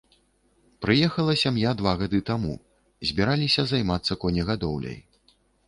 Прыехала 0.85 1.35
сям'я 1.41 1.73
два 1.83 1.93
гады 2.01 2.23
таму, 2.31 2.55
збіраліся 3.11 3.61
займацца 3.75 4.21
конегадоўляй. 4.27 4.99